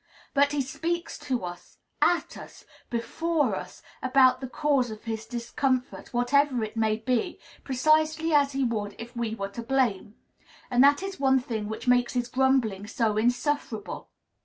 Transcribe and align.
But 0.33 0.51
he 0.51 0.61
speaks 0.63 1.19
to 1.19 1.45
us, 1.45 1.77
at 2.01 2.35
us, 2.35 2.65
before 2.89 3.55
us, 3.55 3.83
about 4.01 4.41
the 4.41 4.47
cause 4.49 4.89
of 4.89 5.03
his 5.03 5.27
discomfort, 5.27 6.11
whatever 6.11 6.63
it 6.63 6.75
may 6.75 6.95
be, 6.95 7.39
precisely 7.63 8.33
as 8.33 8.53
he 8.53 8.63
would 8.63 8.95
if 8.97 9.15
we 9.15 9.35
were 9.35 9.49
to 9.49 9.61
blame; 9.61 10.15
and 10.71 10.83
that 10.83 11.03
is 11.03 11.19
one 11.19 11.37
thing 11.39 11.69
which 11.69 11.87
makes 11.87 12.13
his 12.13 12.29
grumbling 12.29 12.87
so 12.87 13.15
insufferable. 13.15 14.09